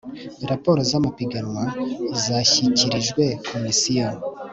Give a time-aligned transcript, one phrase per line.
[0.49, 1.63] raporo z'amapiganwa
[2.23, 4.07] zashyikirijwe komisiyo